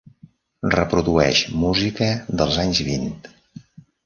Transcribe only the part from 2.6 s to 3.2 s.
anys vint